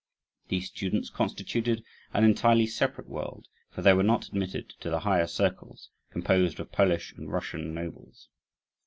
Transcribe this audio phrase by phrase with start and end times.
[0.47, 5.27] These students constituted an entirely separate world, for they were not admitted to the higher
[5.27, 8.27] circles, composed of Polish and Russian nobles.